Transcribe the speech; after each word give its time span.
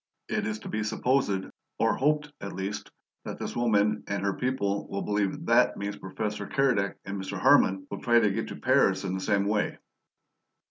It 0.29 0.47
is 0.47 0.57
to 0.61 0.67
be 0.67 0.81
supposed 0.81 1.43
or 1.77 1.93
hoped, 1.95 2.31
at 2.41 2.53
least 2.55 2.89
that 3.23 3.37
this 3.37 3.55
woman 3.55 4.03
and 4.07 4.23
her 4.23 4.33
people 4.33 4.87
will 4.87 5.03
believe 5.03 5.45
THAT 5.45 5.77
means 5.77 5.95
Professor 5.95 6.47
Keredec 6.47 6.95
and 7.05 7.21
Mr. 7.21 7.37
Harman 7.37 7.85
will 7.91 8.01
try 8.01 8.19
to 8.19 8.31
get 8.31 8.47
to 8.47 8.55
Paris 8.55 9.03
in 9.03 9.13
the 9.13 9.19
same 9.21 9.45
way." 9.45 9.77